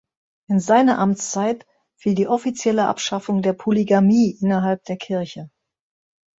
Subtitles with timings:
[0.49, 5.51] In seine Amtszeit fiel die offizielle Abschaffung der Polygamie innerhalb der Kirche.